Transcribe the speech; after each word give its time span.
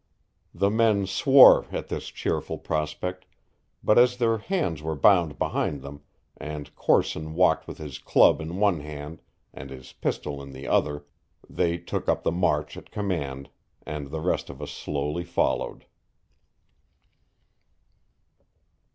The 0.55 0.71
men 0.71 1.05
swore 1.05 1.67
at 1.71 1.89
this 1.89 2.07
cheerful 2.07 2.57
prospect, 2.57 3.25
but 3.83 3.99
as 3.99 4.17
their 4.17 4.39
hands 4.39 4.81
were 4.81 4.95
bound 4.95 5.37
behind 5.37 5.83
them, 5.83 6.01
and 6.35 6.73
Corson 6.75 7.35
walked 7.35 7.67
with 7.67 7.77
his 7.77 7.99
club 7.99 8.41
in 8.41 8.55
one 8.57 8.79
hand 8.79 9.21
and 9.53 9.69
his 9.69 9.93
pistol 9.93 10.41
in 10.41 10.53
the 10.53 10.67
other, 10.67 11.05
they 11.47 11.77
took 11.77 12.09
up 12.09 12.23
the 12.23 12.31
march 12.31 12.75
at 12.77 12.89
command, 12.89 13.51
and 13.85 14.07
the 14.09 14.21
rest 14.21 14.49
of 14.49 14.59
us 14.59 14.71
slowly 14.71 15.23
followed. 15.23 15.85